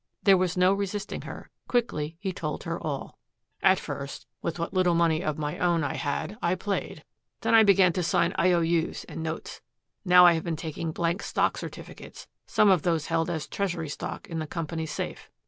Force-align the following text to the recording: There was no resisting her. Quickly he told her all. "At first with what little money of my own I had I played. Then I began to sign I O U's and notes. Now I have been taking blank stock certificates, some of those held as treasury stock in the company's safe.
There 0.23 0.35
was 0.35 0.57
no 0.57 0.73
resisting 0.73 1.21
her. 1.29 1.51
Quickly 1.67 2.17
he 2.19 2.33
told 2.33 2.63
her 2.63 2.81
all. 2.81 3.19
"At 3.61 3.77
first 3.77 4.25
with 4.41 4.57
what 4.57 4.73
little 4.73 4.95
money 4.95 5.23
of 5.23 5.37
my 5.37 5.59
own 5.59 5.83
I 5.83 5.93
had 5.93 6.39
I 6.41 6.55
played. 6.55 7.03
Then 7.41 7.53
I 7.53 7.61
began 7.61 7.93
to 7.93 8.01
sign 8.01 8.33
I 8.35 8.51
O 8.53 8.61
U's 8.61 9.03
and 9.03 9.21
notes. 9.21 9.61
Now 10.03 10.25
I 10.25 10.33
have 10.33 10.43
been 10.43 10.55
taking 10.55 10.91
blank 10.91 11.21
stock 11.21 11.55
certificates, 11.55 12.27
some 12.47 12.71
of 12.71 12.81
those 12.81 13.05
held 13.05 13.29
as 13.29 13.45
treasury 13.47 13.89
stock 13.89 14.25
in 14.27 14.39
the 14.39 14.47
company's 14.47 14.91
safe. 14.91 15.29